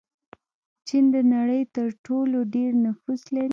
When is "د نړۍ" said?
1.15-1.61